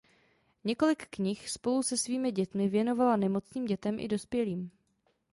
[0.63, 4.71] Několik knih spolu se svými dětmi věnovala nemocným dětem i dospělým.